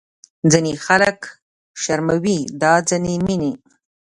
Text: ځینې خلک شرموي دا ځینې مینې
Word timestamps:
ځینې 0.51 0.73
خلک 0.85 1.19
شرموي 1.81 2.39
دا 2.61 2.73
ځینې 2.89 3.13
مینې 3.25 3.51